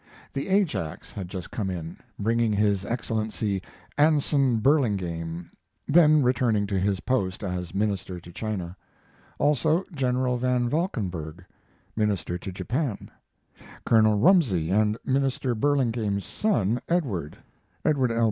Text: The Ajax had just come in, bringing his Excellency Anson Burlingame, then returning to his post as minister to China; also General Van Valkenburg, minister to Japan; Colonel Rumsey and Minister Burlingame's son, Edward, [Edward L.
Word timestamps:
The 0.33 0.47
Ajax 0.47 1.11
had 1.11 1.27
just 1.27 1.51
come 1.51 1.69
in, 1.69 1.95
bringing 2.17 2.51
his 2.51 2.83
Excellency 2.85 3.61
Anson 3.99 4.57
Burlingame, 4.57 5.51
then 5.87 6.23
returning 6.23 6.65
to 6.65 6.79
his 6.79 7.01
post 7.01 7.43
as 7.43 7.75
minister 7.75 8.19
to 8.19 8.31
China; 8.31 8.75
also 9.37 9.85
General 9.93 10.37
Van 10.37 10.67
Valkenburg, 10.67 11.45
minister 11.95 12.39
to 12.39 12.51
Japan; 12.51 13.11
Colonel 13.85 14.17
Rumsey 14.17 14.71
and 14.71 14.97
Minister 15.05 15.53
Burlingame's 15.53 16.25
son, 16.25 16.81
Edward, 16.89 17.37
[Edward 17.85 18.11
L. 18.11 18.19